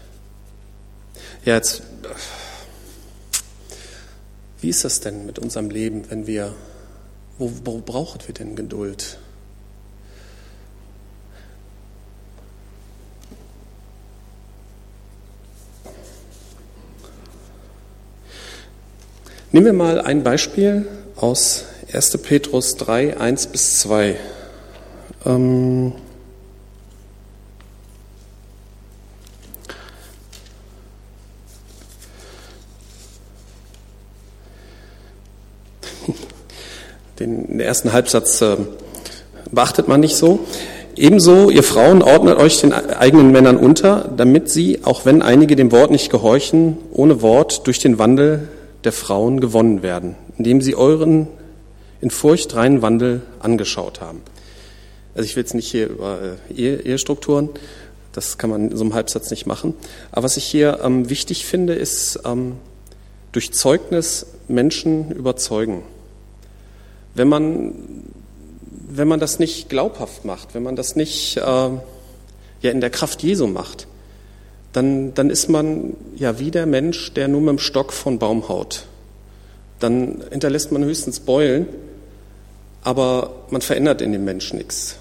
Ja, 1.46 1.54
jetzt, 1.54 1.82
wie 4.66 4.70
ist 4.70 4.84
das 4.84 4.98
denn 4.98 5.26
mit 5.26 5.38
unserem 5.38 5.70
Leben, 5.70 6.02
wenn 6.08 6.26
wir, 6.26 6.52
wo, 7.38 7.52
wo 7.64 7.78
brauchen 7.78 8.18
wir 8.26 8.34
denn 8.34 8.56
Geduld? 8.56 9.16
Nehmen 19.52 19.66
wir 19.66 19.72
mal 19.72 20.00
ein 20.00 20.24
Beispiel 20.24 20.88
aus 21.14 21.66
1. 21.92 22.18
Petrus 22.18 22.74
3, 22.74 23.18
1 23.18 23.46
bis 23.46 23.78
2. 23.78 24.16
Ähm, 25.26 25.92
Den, 37.18 37.60
ersten 37.60 37.92
Halbsatz 37.92 38.42
äh, 38.42 38.56
beachtet 39.50 39.88
man 39.88 40.00
nicht 40.00 40.16
so. 40.16 40.40
Ebenso, 40.96 41.50
ihr 41.50 41.62
Frauen 41.62 42.02
ordnet 42.02 42.38
euch 42.38 42.60
den 42.60 42.72
eigenen 42.72 43.30
Männern 43.30 43.58
unter, 43.58 44.10
damit 44.16 44.50
sie, 44.50 44.80
auch 44.84 45.04
wenn 45.04 45.22
einige 45.22 45.56
dem 45.56 45.70
Wort 45.72 45.90
nicht 45.90 46.10
gehorchen, 46.10 46.78
ohne 46.90 47.20
Wort 47.20 47.66
durch 47.66 47.78
den 47.78 47.98
Wandel 47.98 48.48
der 48.84 48.92
Frauen 48.92 49.40
gewonnen 49.40 49.82
werden, 49.82 50.16
indem 50.38 50.62
sie 50.62 50.74
euren 50.74 51.28
in 52.00 52.10
Furcht 52.10 52.54
reinen 52.54 52.82
Wandel 52.82 53.22
angeschaut 53.40 54.00
haben. 54.00 54.22
Also 55.14 55.26
ich 55.26 55.36
will 55.36 55.42
jetzt 55.42 55.54
nicht 55.54 55.70
hier 55.70 55.88
über 55.88 56.18
äh, 56.54 56.76
Ehestrukturen, 56.76 57.50
das 58.12 58.38
kann 58.38 58.48
man 58.48 58.70
in 58.70 58.76
so 58.76 58.84
einem 58.84 58.94
Halbsatz 58.94 59.30
nicht 59.30 59.46
machen. 59.46 59.74
Aber 60.12 60.24
was 60.24 60.38
ich 60.38 60.44
hier 60.44 60.80
ähm, 60.82 61.10
wichtig 61.10 61.44
finde, 61.44 61.74
ist 61.74 62.20
ähm, 62.24 62.56
durch 63.32 63.52
Zeugnis 63.52 64.26
Menschen 64.48 65.10
überzeugen 65.10 65.82
wenn 67.16 67.28
man, 67.28 67.74
wenn 68.88 69.08
man 69.08 69.20
das 69.20 69.38
nicht 69.38 69.68
glaubhaft 69.68 70.24
macht, 70.24 70.54
wenn 70.54 70.62
man 70.62 70.76
das 70.76 70.96
nicht 70.96 71.38
äh, 71.38 71.40
ja, 71.40 72.70
in 72.70 72.80
der 72.80 72.90
Kraft 72.90 73.22
Jesu 73.22 73.46
macht, 73.46 73.86
dann, 74.72 75.14
dann 75.14 75.30
ist 75.30 75.48
man 75.48 75.94
ja 76.16 76.38
wie 76.38 76.50
der 76.50 76.66
Mensch, 76.66 77.14
der 77.14 77.28
nur 77.28 77.40
mit 77.40 77.50
dem 77.50 77.58
Stock 77.58 77.92
von 77.92 78.18
Baum 78.18 78.48
haut. 78.48 78.84
Dann 79.80 80.22
hinterlässt 80.30 80.72
man 80.72 80.84
höchstens 80.84 81.20
Beulen, 81.20 81.66
aber 82.82 83.30
man 83.50 83.62
verändert 83.62 84.02
in 84.02 84.12
dem 84.12 84.24
Menschen 84.24 84.58
nichts. 84.58 84.96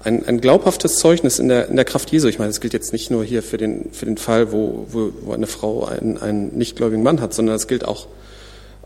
Ein, 0.00 0.26
ein 0.26 0.40
glaubhaftes 0.40 0.96
Zeugnis 0.96 1.38
in 1.38 1.48
der, 1.48 1.68
in 1.68 1.76
der 1.76 1.84
Kraft 1.84 2.10
Jesu, 2.10 2.26
ich 2.26 2.38
meine, 2.38 2.50
das 2.50 2.60
gilt 2.60 2.72
jetzt 2.72 2.92
nicht 2.92 3.10
nur 3.10 3.24
hier 3.24 3.42
für 3.42 3.58
den, 3.58 3.90
für 3.92 4.06
den 4.06 4.16
Fall, 4.16 4.52
wo, 4.52 4.86
wo, 4.90 5.12
wo 5.22 5.32
eine 5.32 5.46
Frau 5.46 5.84
einen, 5.84 6.18
einen 6.18 6.56
nichtgläubigen 6.58 7.02
Mann 7.04 7.20
hat, 7.20 7.34
sondern 7.34 7.54
es 7.54 7.68
gilt 7.68 7.84
auch 7.84 8.06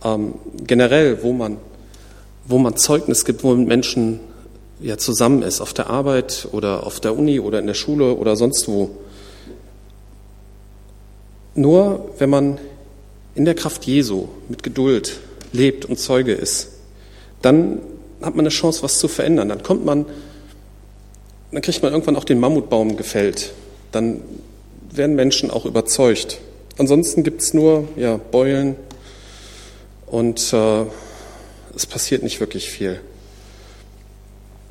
ähm, 0.05 0.35
generell, 0.67 1.23
wo 1.23 1.33
man 1.33 1.59
wo 2.51 2.59
man 2.59 2.77
Zeugnis 2.77 3.25
gibt, 3.25 3.45
wo 3.45 3.55
Menschen 3.55 4.21
ja 4.81 4.99
zusammen 4.99 5.43
ist, 5.43 5.61
auf 5.61 5.73
der 5.73 5.89
Arbeit 5.89 6.49
oder 6.53 6.87
auf 6.87 7.01
der 7.01 7.17
Uni 7.17 7.39
oder 7.39 7.59
in 7.59 7.67
der 7.67 7.75
Schule 7.75 8.15
oder 8.15 8.37
sonst 8.37 8.67
wo. 8.67 8.91
Nur 11.55 12.11
wenn 12.19 12.31
man 12.31 12.59
in 13.35 13.45
der 13.45 13.55
Kraft 13.55 13.85
Jesu 13.85 14.29
mit 14.49 14.63
Geduld 14.63 15.21
lebt 15.53 15.85
und 15.85 15.99
Zeuge 15.99 16.33
ist, 16.33 16.71
dann 17.43 17.81
hat 18.21 18.35
man 18.35 18.41
eine 18.41 18.51
Chance, 18.51 18.83
was 18.83 18.99
zu 18.99 19.09
verändern. 19.09 19.49
Dann 19.49 19.63
kommt 19.63 19.85
man, 19.85 20.07
dann 21.53 21.63
kriegt 21.63 21.83
man 21.83 21.93
irgendwann 21.93 22.17
auch 22.17 22.25
den 22.25 22.41
Mammutbaum 22.41 22.97
gefällt. 22.97 23.53
Dann 23.93 24.23
werden 24.91 25.17
Menschen 25.17 25.51
auch 25.51 25.67
überzeugt. 25.67 26.41
Ansonsten 26.79 27.23
gibt 27.23 27.43
es 27.43 27.55
nur 27.55 27.89
ja, 27.97 28.17
Beulen 28.17 28.77
und 30.07 30.53
äh, 30.53 30.85
es 31.75 31.87
passiert 31.87 32.23
nicht 32.23 32.41
wirklich 32.41 32.69
viel. 32.71 33.01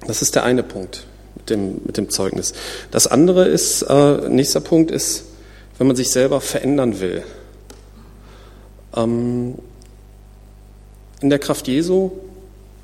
Das 0.07 0.21
ist 0.21 0.35
der 0.35 0.43
eine 0.43 0.63
Punkt 0.63 1.05
mit 1.35 1.49
dem, 1.49 1.81
mit 1.85 1.97
dem 1.97 2.09
Zeugnis. 2.09 2.53
Das 2.91 3.07
andere 3.07 3.47
ist, 3.47 3.81
äh, 3.83 4.29
nächster 4.29 4.61
Punkt 4.61 4.91
ist, 4.91 5.25
wenn 5.77 5.87
man 5.87 5.95
sich 5.95 6.11
selber 6.11 6.41
verändern 6.41 6.99
will. 6.99 7.23
Ähm, 8.95 9.55
in 11.21 11.29
der 11.29 11.39
Kraft 11.39 11.67
Jesu, 11.67 12.11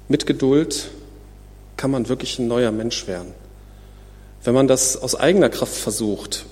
mit 0.08 0.26
Geduld, 0.26 0.90
kann 1.78 1.92
man 1.92 2.10
wirklich 2.10 2.40
ein 2.40 2.48
neuer 2.48 2.72
Mensch 2.72 3.08
werden. 3.08 3.34
Wenn 4.44 4.54
man 4.54 4.68
das 4.68 4.98
aus 4.98 5.16
eigener 5.16 5.50
Kraft 5.50 5.74
versucht, 5.76 6.46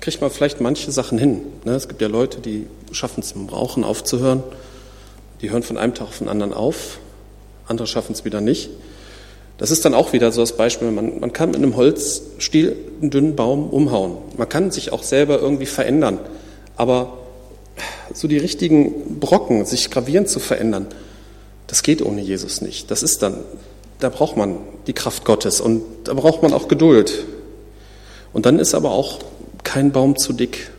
kriegt 0.00 0.20
man 0.20 0.30
vielleicht 0.30 0.60
manche 0.60 0.92
Sachen 0.92 1.18
hin. 1.18 1.40
Ne? 1.64 1.72
Es 1.72 1.88
gibt 1.88 2.00
ja 2.00 2.08
Leute, 2.08 2.40
die 2.40 2.66
schaffen 2.92 3.20
es 3.20 3.32
im 3.32 3.48
Rauchen 3.48 3.84
aufzuhören. 3.84 4.42
Die 5.40 5.50
hören 5.50 5.62
von 5.62 5.76
einem 5.76 5.94
Tag 5.94 6.08
auf 6.08 6.18
den 6.18 6.28
anderen 6.28 6.54
auf, 6.54 6.98
andere 7.66 7.86
schaffen 7.86 8.12
es 8.12 8.24
wieder 8.24 8.40
nicht. 8.40 8.70
Das 9.58 9.70
ist 9.70 9.84
dann 9.84 9.94
auch 9.94 10.12
wieder 10.12 10.32
so 10.32 10.40
das 10.42 10.56
Beispiel, 10.56 10.90
man, 10.90 11.20
man 11.20 11.32
kann 11.32 11.50
mit 11.50 11.58
einem 11.58 11.76
Holzstiel 11.76 12.76
einen 13.00 13.10
dünnen 13.10 13.36
Baum 13.36 13.70
umhauen. 13.70 14.18
Man 14.36 14.48
kann 14.48 14.70
sich 14.70 14.92
auch 14.92 15.02
selber 15.02 15.40
irgendwie 15.40 15.66
verändern. 15.66 16.20
Aber 16.76 17.18
so 18.12 18.28
die 18.28 18.38
richtigen 18.38 19.18
Brocken, 19.18 19.64
sich 19.64 19.90
gravierend 19.90 20.28
zu 20.28 20.40
verändern, 20.40 20.86
das 21.66 21.82
geht 21.82 22.02
ohne 22.02 22.20
Jesus 22.20 22.60
nicht. 22.60 22.90
Das 22.90 23.02
ist 23.02 23.22
dann, 23.22 23.38
da 23.98 24.10
braucht 24.10 24.36
man 24.36 24.58
die 24.86 24.92
Kraft 24.92 25.24
Gottes 25.24 25.60
und 25.60 25.82
da 26.04 26.14
braucht 26.14 26.42
man 26.42 26.52
auch 26.52 26.68
Geduld. 26.68 27.24
Und 28.32 28.46
dann 28.46 28.58
ist 28.58 28.74
aber 28.74 28.90
auch 28.90 29.20
kein 29.64 29.90
Baum 29.90 30.16
zu 30.16 30.34
dick. 30.34 30.70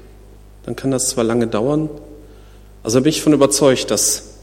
Dann 0.66 0.76
kann 0.76 0.92
das 0.92 1.10
zwar 1.10 1.24
lange 1.24 1.48
dauern, 1.48 1.90
also 2.84 3.02
bin 3.02 3.10
ich 3.10 3.22
von 3.22 3.34
überzeugt, 3.34 3.92
dass 3.92 4.37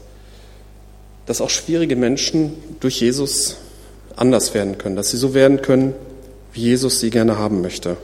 dass 1.25 1.41
auch 1.41 1.49
schwierige 1.49 1.95
Menschen 1.95 2.53
durch 2.79 3.01
Jesus 3.01 3.57
anders 4.15 4.53
werden 4.53 4.77
können, 4.77 4.95
dass 4.95 5.11
sie 5.11 5.17
so 5.17 5.33
werden 5.33 5.61
können, 5.61 5.93
wie 6.53 6.61
Jesus 6.61 6.99
sie 6.99 7.09
gerne 7.09 7.37
haben 7.37 7.61
möchte. 7.61 7.97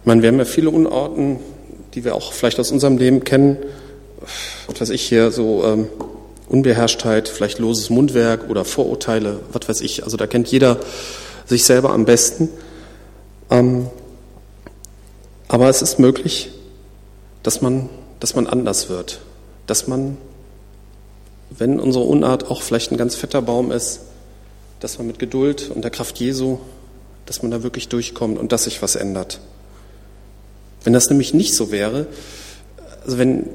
Ich 0.00 0.06
meine, 0.06 0.22
wir 0.22 0.28
haben 0.28 0.38
ja 0.38 0.44
viele 0.44 0.70
Unordnung, 0.70 1.40
die 1.94 2.04
wir 2.04 2.14
auch 2.14 2.32
vielleicht 2.32 2.60
aus 2.60 2.70
unserem 2.70 2.98
Leben 2.98 3.24
kennen. 3.24 3.58
Was 4.66 4.80
weiß 4.80 4.90
ich 4.90 5.02
hier, 5.02 5.30
so 5.30 5.64
ähm, 5.64 5.88
Unbeherrschtheit, 6.48 7.28
vielleicht 7.28 7.58
loses 7.58 7.90
Mundwerk 7.90 8.48
oder 8.48 8.64
Vorurteile, 8.64 9.40
was 9.52 9.68
weiß 9.68 9.80
ich. 9.82 10.04
Also 10.04 10.16
da 10.16 10.26
kennt 10.26 10.48
jeder 10.48 10.78
sich 11.46 11.64
selber 11.64 11.90
am 11.90 12.04
besten. 12.04 12.48
Ähm, 13.50 13.88
aber 15.48 15.68
es 15.68 15.82
ist 15.82 15.98
möglich, 15.98 16.50
dass 17.42 17.60
man, 17.60 17.88
dass 18.20 18.34
man 18.34 18.46
anders 18.46 18.88
wird, 18.88 19.20
dass 19.66 19.88
man, 19.88 20.16
wenn 21.50 21.80
unsere 21.80 22.04
Unart 22.04 22.50
auch 22.50 22.62
vielleicht 22.62 22.92
ein 22.92 22.96
ganz 22.96 23.14
fetter 23.16 23.42
Baum 23.42 23.72
ist, 23.72 24.00
dass 24.80 24.98
man 24.98 25.06
mit 25.06 25.18
Geduld 25.18 25.70
und 25.74 25.82
der 25.82 25.90
Kraft 25.90 26.18
Jesu, 26.18 26.58
dass 27.26 27.42
man 27.42 27.50
da 27.50 27.62
wirklich 27.62 27.88
durchkommt 27.88 28.38
und 28.38 28.52
dass 28.52 28.64
sich 28.64 28.82
was 28.82 28.96
ändert. 28.96 29.40
Wenn 30.84 30.92
das 30.92 31.10
nämlich 31.10 31.34
nicht 31.34 31.54
so 31.54 31.70
wäre, 31.70 32.06
also 33.04 33.18
wenn, 33.18 33.46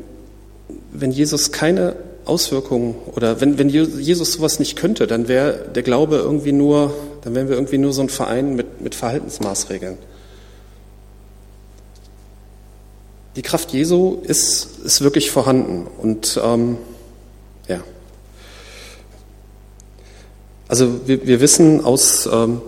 wenn 0.91 1.11
Jesus 1.11 1.51
keine 1.51 1.95
Auswirkungen 2.25 2.95
oder 3.15 3.41
wenn, 3.41 3.57
wenn 3.57 3.69
Jesus 3.69 4.33
sowas 4.33 4.59
nicht 4.59 4.75
könnte, 4.75 5.07
dann 5.07 5.27
wäre 5.27 5.69
der 5.73 5.83
Glaube 5.83 6.17
irgendwie 6.17 6.51
nur, 6.51 6.93
dann 7.23 7.35
wären 7.35 7.49
wir 7.49 7.55
irgendwie 7.55 7.77
nur 7.77 7.93
so 7.93 8.01
ein 8.01 8.09
Verein 8.09 8.55
mit, 8.55 8.81
mit 8.81 8.95
Verhaltensmaßregeln. 8.95 9.97
Die 13.35 13.41
Kraft 13.41 13.73
Jesu 13.73 14.19
ist, 14.23 14.79
ist 14.85 15.01
wirklich 15.01 15.29
vorhanden 15.29 15.87
und 16.01 16.39
ähm, 16.41 16.77
Also 20.67 21.07
wir, 21.07 21.25
wir 21.25 21.41
wissen 21.41 21.83
aus, 21.83 22.27
ähm, 22.31 22.61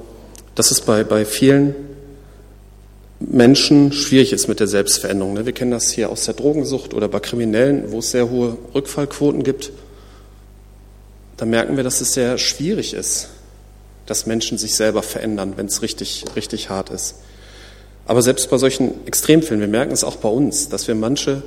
dass 0.55 0.71
es 0.71 0.81
bei, 0.81 1.03
bei 1.03 1.25
vielen 1.25 1.75
Menschen 3.19 3.91
schwierig 3.91 4.33
ist 4.33 4.47
mit 4.47 4.59
der 4.59 4.67
Selbstveränderung. 4.67 5.33
Ne? 5.33 5.45
Wir 5.45 5.53
kennen 5.53 5.71
das 5.71 5.89
hier 5.89 6.09
aus 6.09 6.25
der 6.25 6.35
Drogensucht 6.35 6.93
oder 6.93 7.07
bei 7.07 7.19
Kriminellen, 7.19 7.91
wo 7.91 7.99
es 7.99 8.11
sehr 8.11 8.29
hohe 8.29 8.57
Rückfallquoten 8.75 9.43
gibt. 9.43 9.71
Da 11.37 11.45
merken 11.45 11.77
wir, 11.77 11.83
dass 11.83 12.01
es 12.01 12.13
sehr 12.13 12.37
schwierig 12.37 12.93
ist, 12.93 13.29
dass 14.05 14.25
Menschen 14.25 14.57
sich 14.57 14.75
selber 14.75 15.01
verändern, 15.01 15.53
wenn 15.55 15.65
es 15.65 15.81
richtig, 15.81 16.25
richtig 16.35 16.69
hart 16.69 16.89
ist. 16.91 17.15
Aber 18.05 18.21
selbst 18.21 18.49
bei 18.49 18.57
solchen 18.57 19.05
Extremfällen, 19.05 19.59
wir 19.59 19.67
merken 19.67 19.91
es 19.91 20.03
auch 20.03 20.15
bei 20.17 20.29
uns, 20.29 20.69
dass 20.69 20.87
wir 20.87 20.95
manche 20.95 21.43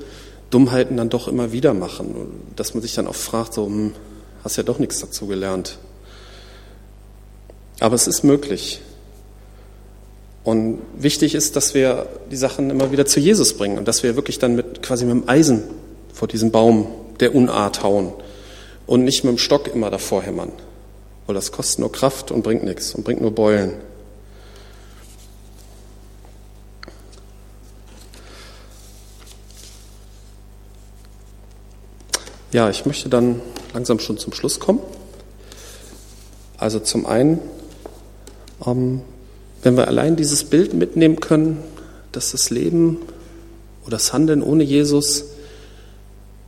Dummheiten 0.51 0.97
dann 0.97 1.09
doch 1.09 1.27
immer 1.27 1.53
wieder 1.53 1.73
machen. 1.73 2.27
Dass 2.57 2.75
man 2.75 2.83
sich 2.83 2.95
dann 2.95 3.07
oft 3.07 3.21
fragt, 3.21 3.55
so, 3.55 3.67
hm, 3.67 3.95
hast 4.45 4.57
ja 4.57 4.63
doch 4.63 4.79
nichts 4.79 5.01
dazu 5.01 5.27
gelernt. 5.27 5.79
Aber 7.81 7.95
es 7.95 8.07
ist 8.07 8.23
möglich. 8.23 8.83
Und 10.45 10.79
wichtig 10.97 11.35
ist, 11.35 11.57
dass 11.57 11.75
wir 11.75 12.07
die 12.31 12.37
Sachen 12.37 12.71
immer 12.71 12.93
wieder 12.93 13.07
zu 13.07 13.21
Jesus 13.21 13.57
bringen 13.57 13.79
und 13.79 13.89
dass 13.89 14.03
wir 14.03 14.17
wirklich 14.17 14.39
dann 14.39 14.55
mit, 14.55 14.83
quasi 14.83 15.05
mit 15.05 15.15
dem 15.15 15.29
Eisen 15.29 15.65
vor 16.13 16.29
diesem 16.29 16.51
Baum 16.51 16.87
der 17.21 17.35
Unart 17.35 17.83
hauen 17.83 18.13
und 18.87 19.05
nicht 19.05 19.25
mit 19.25 19.33
dem 19.33 19.39
Stock 19.39 19.69
immer 19.75 19.91
davor 19.91 20.23
hämmern. 20.23 20.53
Weil 21.27 21.35
das 21.35 21.53
kostet 21.53 21.81
nur 21.81 21.93
Kraft 21.93 22.31
und 22.31 22.43
bringt 22.43 22.65
nichts 22.65 22.95
und 22.95 23.05
bringt 23.05 23.21
nur 23.21 23.35
Beulen. 23.35 23.75
Ja, 32.53 32.69
ich 32.69 32.85
möchte 32.85 33.09
dann 33.09 33.41
langsam 33.73 34.01
schon 34.01 34.19
zum 34.19 34.33
Schluss 34.33 34.59
kommen. 34.59 34.81
Also 36.59 36.81
zum 36.81 37.07
einen 37.07 37.39
wenn 38.65 39.77
wir 39.77 39.89
allein 39.89 40.17
dieses 40.17 40.45
Bild 40.45 40.75
mitnehmen 40.75 41.21
können, 41.21 41.63
dass 42.13 42.33
das 42.33 42.51
Leben 42.51 42.99
oder 43.83 43.93
das 43.93 44.13
Handeln 44.13 44.43
ohne 44.43 44.65
Jesus 44.65 45.25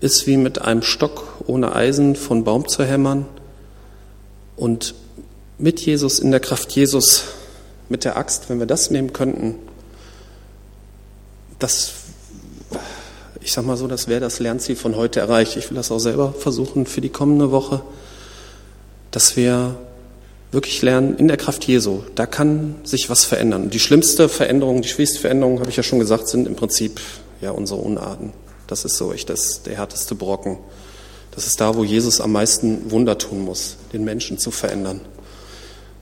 ist 0.01 0.27
wie 0.27 0.37
mit 0.37 0.61
einem 0.61 0.83
Stock 0.83 1.45
ohne 1.47 1.75
Eisen 1.75 2.17
von 2.17 2.45
Baum 2.45 2.69
zu 2.69 2.85
hämmern 2.85 3.27
und 4.57 4.95
mit 5.59 5.81
Jesus, 5.81 6.19
in 6.19 6.33
der 6.33 6.41
Kraft 6.41 6.73
Jesus, 6.73 7.25
mit 7.89 8.05
der 8.05 8.17
Axt, 8.17 8.49
wenn 8.49 8.59
wir 8.59 8.67
das 8.67 8.91
nehmen 8.91 9.13
könnten, 9.13 9.55
das, 11.61 11.93
ich 13.41 13.53
sag 13.53 13.65
mal 13.65 13.77
so, 13.77 13.87
das 13.87 14.09
wäre 14.09 14.21
das 14.21 14.41
Lernziel 14.41 14.75
von 14.75 14.97
heute 14.97 15.21
erreicht. 15.21 15.57
Ich 15.57 15.71
will 15.71 15.77
das 15.77 15.93
auch 15.93 16.01
selber 16.01 16.33
versuchen 16.33 16.87
für 16.87 17.01
die 17.01 17.11
kommende 17.11 17.53
Woche, 17.53 17.83
dass 19.13 19.37
wir 19.37 19.77
wirklich 20.53 20.83
lernen 20.83 21.17
in 21.17 21.29
der 21.29 21.39
Kraft 21.39 21.67
Jesu. 21.67 22.03
Da 22.15 22.27
kann 22.27 22.77
sich 22.85 23.11
was 23.11 23.25
verändern. 23.25 23.71
Die 23.71 23.81
schlimmste 23.81 24.29
Veränderung, 24.29 24.83
die 24.83 24.89
schwierigste 24.89 25.19
Veränderung, 25.19 25.61
habe 25.61 25.71
ich 25.71 25.77
ja 25.77 25.83
schon 25.83 25.99
gesagt, 25.99 26.29
sind 26.29 26.47
im 26.47 26.55
Prinzip 26.55 27.01
ja 27.41 27.51
unsere 27.51 27.81
Unarten. 27.81 28.33
Das 28.67 28.85
ist 28.85 28.97
so 28.97 29.13
echt 29.13 29.31
das, 29.31 29.63
der 29.63 29.77
härteste 29.77 30.15
Brocken. 30.15 30.59
Das 31.35 31.47
ist 31.47 31.61
da, 31.61 31.75
wo 31.75 31.83
Jesus 31.83 32.21
am 32.21 32.33
meisten 32.33 32.91
Wunder 32.91 33.17
tun 33.17 33.43
muss, 33.45 33.77
den 33.95 34.05
Menschen 34.05 34.39
zu 34.39 34.51
verändern. 34.51 35.01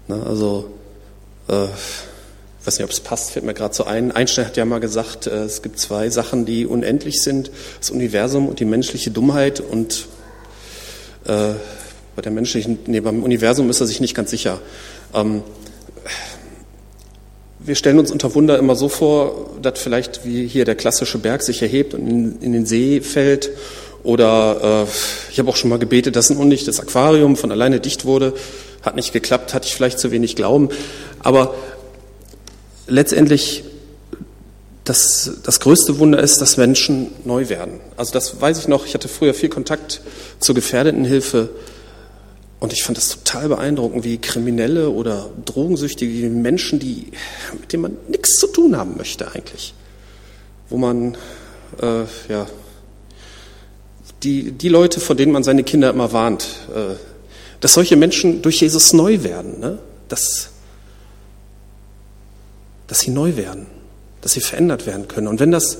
Ne, 0.09 0.21
also, 0.27 0.69
äh, 1.49 1.65
ich 1.65 2.67
weiß 2.67 2.79
nicht, 2.79 2.85
ob 2.85 2.91
es 2.91 3.01
passt, 3.01 3.31
fällt 3.31 3.45
mir 3.45 3.55
gerade 3.55 3.75
so 3.75 3.85
ein. 3.85 4.11
Einstein 4.11 4.47
hat 4.47 4.57
ja 4.57 4.65
mal 4.65 4.81
gesagt, 4.81 5.29
äh, 5.29 5.45
es 5.45 5.63
gibt 5.63 5.79
zwei 5.79 6.11
Sachen, 6.11 6.45
die 6.45 6.67
unendlich 6.67 7.23
sind: 7.23 7.53
das 7.79 7.91
Universum 7.91 8.49
und 8.49 8.59
die 8.59 8.65
menschliche 8.65 9.13
Dummheit. 9.13 9.61
Und 9.61 10.09
äh, 11.27 11.53
bei 12.16 12.23
der 12.23 12.33
menschlichen, 12.33 12.79
nee, 12.87 13.01
beim 13.01 13.23
Universum 13.23 13.70
ist 13.70 13.81
er 13.81 13.87
sich 13.87 14.01
nicht 14.01 14.14
ganz 14.14 14.31
sicher. 14.31 14.61
Ähm, 15.14 15.42
wir 17.59 17.75
stellen 17.75 17.99
uns 17.99 18.11
unter 18.11 18.35
Wunder 18.35 18.59
immer 18.59 18.75
so 18.75 18.88
vor, 18.88 19.51
dass 19.61 19.79
vielleicht 19.79 20.25
wie 20.25 20.46
hier 20.46 20.64
der 20.64 20.75
klassische 20.75 21.18
Berg 21.18 21.42
sich 21.42 21.61
erhebt 21.62 21.94
und 21.94 22.07
in, 22.07 22.40
in 22.40 22.53
den 22.53 22.66
See 22.66 23.01
fällt. 23.01 23.51
Oder 24.03 24.87
äh, 24.87 24.90
ich 25.31 25.38
habe 25.38 25.51
auch 25.51 25.57
schon 25.57 25.68
mal 25.68 25.79
gebetet, 25.79 26.16
dass 26.16 26.31
ein 26.31 26.38
undichtes 26.38 26.81
Aquarium 26.81 27.37
von 27.37 27.53
alleine 27.53 27.81
dicht 27.81 28.07
wurde. 28.07 28.33
Hat 28.83 28.96
nicht 28.96 29.12
geklappt, 29.12 29.53
hatte 29.53 29.66
ich 29.66 29.75
vielleicht 29.75 29.99
zu 29.99 30.11
wenig 30.11 30.37
Glauben. 30.37 30.70
Aber 31.18 31.55
letztendlich 32.87 33.64
das, 34.85 35.31
das 35.44 35.61
größte 35.61 35.99
Wunder 35.99 36.18
ist, 36.18 36.40
dass 36.40 36.57
Menschen 36.57 37.12
neu 37.25 37.49
werden. 37.49 37.81
Also 37.96 38.12
das 38.12 38.40
weiß 38.40 38.59
ich 38.59 38.68
noch, 38.68 38.87
ich 38.87 38.94
hatte 38.94 39.09
früher 39.09 39.35
viel 39.35 39.51
Kontakt 39.51 40.01
zur 40.40 40.55
Gefährdetenhilfe 40.55 41.51
und 42.61 42.75
ich 42.75 42.83
fand 42.83 42.99
das 42.99 43.09
total 43.09 43.49
beeindruckend, 43.49 44.05
wie 44.05 44.18
Kriminelle 44.18 44.90
oder 44.90 45.31
Drogensüchtige, 45.46 46.29
Menschen, 46.29 46.79
die, 46.79 47.11
mit 47.59 47.73
denen 47.73 47.83
man 47.83 47.96
nichts 48.09 48.35
zu 48.35 48.46
tun 48.49 48.77
haben 48.77 48.99
möchte 48.99 49.33
eigentlich. 49.33 49.73
Wo 50.68 50.77
man, 50.77 51.16
äh, 51.81 52.03
ja, 52.29 52.46
die, 54.23 54.53
die 54.53 54.68
Leute, 54.68 55.01
vor 55.01 55.16
denen 55.16 55.33
man 55.33 55.42
seine 55.42 55.64
Kinder 55.64 55.88
immer 55.88 56.12
warnt, 56.12 56.46
äh, 56.75 56.96
dass 57.61 57.73
solche 57.73 57.96
Menschen 57.96 58.42
durch 58.42 58.61
Jesus 58.61 58.92
neu 58.92 59.23
werden, 59.23 59.59
ne? 59.59 59.79
dass, 60.09 60.51
dass 62.87 63.01
sie 63.01 63.11
neu 63.11 63.37
werden, 63.37 63.66
dass 64.20 64.33
sie 64.33 64.40
verändert 64.40 64.87
werden 64.87 65.09
können. 65.09 65.29
Und 65.29 65.40
wenn 65.40 65.51
das 65.51 65.79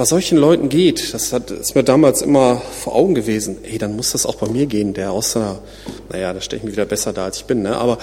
bei 0.00 0.06
solchen 0.06 0.38
Leuten 0.38 0.70
geht, 0.70 1.12
das 1.12 1.30
hat, 1.34 1.50
ist 1.50 1.74
mir 1.74 1.84
damals 1.84 2.22
immer 2.22 2.56
vor 2.56 2.94
Augen 2.94 3.14
gewesen, 3.14 3.58
ey, 3.64 3.76
dann 3.76 3.96
muss 3.96 4.12
das 4.12 4.24
auch 4.24 4.36
bei 4.36 4.48
mir 4.48 4.64
gehen, 4.64 4.94
der 4.94 5.12
aus 5.12 5.36
einer, 5.36 5.58
naja, 6.08 6.32
da 6.32 6.40
stelle 6.40 6.60
ich 6.60 6.64
mich 6.64 6.72
wieder 6.72 6.86
besser 6.86 7.12
da, 7.12 7.26
als 7.26 7.36
ich 7.36 7.44
bin, 7.44 7.60
ne? 7.60 7.76
aber 7.76 7.98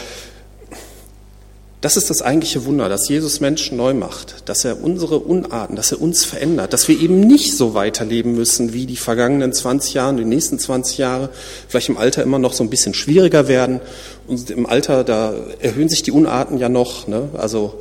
das 1.82 1.98
ist 1.98 2.12
das 2.12 2.22
eigentliche 2.22 2.66
Wunder, 2.66 2.88
dass 2.88 3.10
Jesus 3.10 3.40
Menschen 3.40 3.78
neu 3.78 3.96
macht, 3.96 4.48
dass 4.48 4.64
er 4.64 4.84
unsere 4.84 5.18
Unarten, 5.18 5.76
dass 5.76 5.92
er 5.92 6.00
uns 6.00 6.24
verändert, 6.24 6.72
dass 6.72 6.88
wir 6.88 7.02
eben 7.02 7.20
nicht 7.20 7.58
so 7.58 7.74
weiterleben 7.74 8.36
müssen 8.36 8.74
wie 8.74 8.86
die 8.86 8.96
vergangenen 8.96 9.52
20 9.52 9.96
Jahre, 9.96 10.18
die 10.18 10.26
nächsten 10.26 10.60
20 10.60 11.00
Jahre, 11.00 11.30
vielleicht 11.68 11.90
im 11.90 11.98
Alter 11.98 12.22
immer 12.22 12.38
noch 12.38 12.54
so 12.54 12.64
ein 12.64 12.70
bisschen 12.70 12.94
schwieriger 12.94 13.48
werden. 13.48 13.82
Und 14.28 14.52
im 14.52 14.68
Alter, 14.68 15.04
da 15.04 15.34
erhöhen 15.62 15.90
sich 15.90 16.04
die 16.04 16.12
Unarten 16.12 16.60
ja 16.60 16.70
noch. 16.70 17.08
Ne? 17.08 17.30
Also 17.34 17.80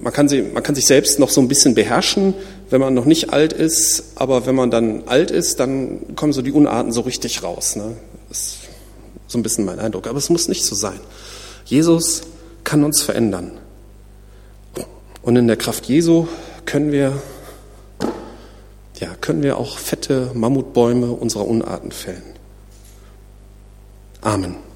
man 0.00 0.12
kann, 0.12 0.28
sie, 0.28 0.42
man 0.42 0.62
kann 0.62 0.74
sich 0.74 0.86
selbst 0.86 1.18
noch 1.18 1.30
so 1.30 1.40
ein 1.40 1.48
bisschen 1.48 1.74
beherrschen, 1.74 2.34
wenn 2.70 2.80
man 2.80 2.94
noch 2.94 3.04
nicht 3.04 3.32
alt 3.32 3.52
ist, 3.52 4.12
aber 4.14 4.46
wenn 4.46 4.54
man 4.54 4.70
dann 4.70 5.04
alt 5.06 5.30
ist, 5.30 5.60
dann 5.60 6.14
kommen 6.16 6.32
so 6.32 6.42
die 6.42 6.52
Unarten 6.52 6.92
so 6.92 7.02
richtig 7.02 7.42
raus. 7.42 7.76
Ne? 7.76 7.96
Ist 8.30 8.58
so 9.26 9.38
ein 9.38 9.42
bisschen 9.42 9.64
mein 9.64 9.78
Eindruck. 9.78 10.06
Aber 10.06 10.18
es 10.18 10.30
muss 10.30 10.48
nicht 10.48 10.64
so 10.64 10.74
sein. 10.74 11.00
Jesus 11.64 12.22
kann 12.64 12.84
uns 12.84 13.02
verändern. 13.02 13.52
Und 15.22 15.36
in 15.36 15.46
der 15.46 15.56
Kraft 15.56 15.86
Jesu 15.86 16.26
können 16.64 16.92
wir, 16.92 17.20
ja, 18.98 19.08
können 19.20 19.42
wir 19.42 19.58
auch 19.58 19.78
fette 19.78 20.30
Mammutbäume 20.34 21.10
unserer 21.12 21.46
Unarten 21.46 21.92
fällen. 21.92 22.22
Amen. 24.22 24.69